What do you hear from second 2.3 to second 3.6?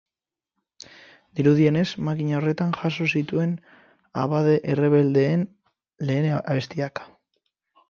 horretan jaso zituen